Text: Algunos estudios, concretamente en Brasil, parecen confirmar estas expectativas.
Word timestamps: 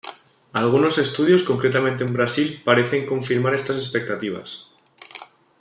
Algunos 0.53 0.97
estudios, 0.97 1.43
concretamente 1.43 2.03
en 2.03 2.11
Brasil, 2.11 2.59
parecen 2.65 3.05
confirmar 3.05 3.53
estas 3.53 3.75
expectativas. 3.75 4.67